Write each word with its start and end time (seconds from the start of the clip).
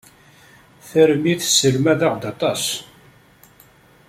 Tarmit 0.87 1.39
tesselmad-aɣ-d 1.41 2.23
aṭas. 2.31 2.63